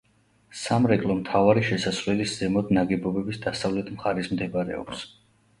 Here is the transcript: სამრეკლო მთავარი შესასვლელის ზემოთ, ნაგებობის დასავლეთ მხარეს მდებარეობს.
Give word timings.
სამრეკლო 0.59 1.17
მთავარი 1.17 1.63
შესასვლელის 1.67 2.33
ზემოთ, 2.39 2.71
ნაგებობის 2.79 3.41
დასავლეთ 3.47 3.93
მხარეს 3.99 4.31
მდებარეობს. 4.35 5.07